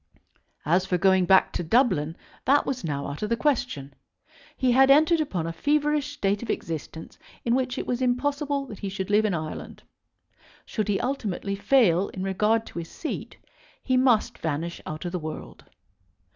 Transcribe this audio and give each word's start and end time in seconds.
As 0.65 0.83
for 0.87 0.97
going 0.97 1.25
back 1.25 1.53
to 1.53 1.63
Dublin, 1.63 2.17
that 2.45 2.65
was 2.65 2.83
now 2.83 3.05
out 3.05 3.21
of 3.21 3.29
the 3.29 3.37
question. 3.37 3.93
He 4.57 4.71
had 4.71 4.89
entered 4.89 5.21
upon 5.21 5.45
a 5.45 5.53
feverish 5.53 6.13
state 6.13 6.41
of 6.41 6.49
existence 6.49 7.19
in 7.45 7.53
which 7.53 7.77
it 7.77 7.85
was 7.85 8.01
impossible 8.01 8.65
that 8.65 8.79
he 8.79 8.89
should 8.89 9.11
live 9.11 9.25
in 9.25 9.35
Ireland. 9.35 9.83
Should 10.65 10.87
he 10.87 10.99
ultimately 10.99 11.55
fail 11.55 12.09
in 12.09 12.23
regard 12.23 12.65
to 12.65 12.79
his 12.79 12.89
seat 12.89 13.37
he 13.83 13.95
must 13.95 14.39
vanish 14.39 14.81
out 14.87 15.05
of 15.05 15.11
the 15.11 15.19
world. 15.19 15.65